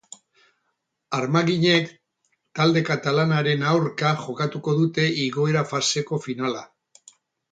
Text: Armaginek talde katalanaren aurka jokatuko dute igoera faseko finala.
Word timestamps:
Armaginek 1.17 1.91
talde 2.59 2.83
katalanaren 2.87 3.67
aurka 3.73 4.15
jokatuko 4.23 4.75
dute 4.81 5.05
igoera 5.29 5.65
faseko 5.75 6.23
finala. 6.27 6.65